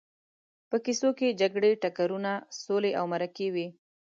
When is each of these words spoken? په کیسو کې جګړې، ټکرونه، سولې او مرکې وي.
په 0.69 0.77
کیسو 0.85 1.09
کې 1.17 1.37
جګړې، 1.41 1.71
ټکرونه، 1.81 2.31
سولې 2.61 2.91
او 2.99 3.05
مرکې 3.13 3.47
وي. 3.53 3.67